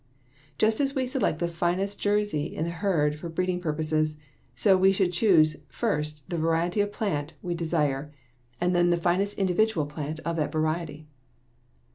Just 0.57 0.81
as 0.81 0.95
we 0.95 1.05
select 1.05 1.37
the 1.37 1.47
finest 1.47 1.99
Jersey 1.99 2.45
in 2.55 2.63
the 2.63 2.71
herd 2.71 3.19
for 3.19 3.29
breeding 3.29 3.59
purposes, 3.61 4.17
so 4.55 4.75
we 4.75 4.91
should 4.91 5.11
choose 5.13 5.57
first 5.69 6.23
the 6.27 6.39
variety 6.39 6.81
of 6.81 6.91
plant 6.91 7.33
we 7.43 7.53
desire 7.53 8.11
and 8.59 8.75
then 8.75 8.89
the 8.89 8.97
finest 8.97 9.37
individual 9.37 9.85
plant 9.85 10.19
of 10.21 10.37
that 10.37 10.51
variety. 10.51 11.05